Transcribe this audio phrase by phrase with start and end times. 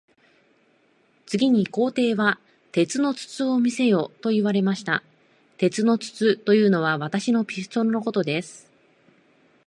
[1.27, 2.39] 次に皇帝は、
[2.71, 5.03] 鉄の筒を見せよと言われました。
[5.59, 8.67] 鉄の筒というのは、私のピストルのことです。